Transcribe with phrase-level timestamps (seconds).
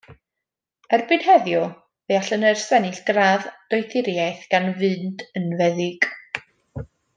[0.95, 1.65] Erbyn heddiw,
[2.11, 6.11] fe all y nyrs ennill gradd doethuriaeth, gan fynd yn feddyg.